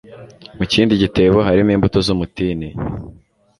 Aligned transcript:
mu 0.57 0.65
kindi 0.71 0.93
gitebo 1.03 1.37
harimo 1.47 1.71
imbuto 1.75 1.99
z'umutini 2.05 2.67